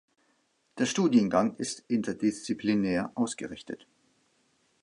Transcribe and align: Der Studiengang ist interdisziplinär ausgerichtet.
Der 0.79 0.87
Studiengang 0.87 1.57
ist 1.57 1.83
interdisziplinär 1.87 3.11
ausgerichtet. 3.13 3.85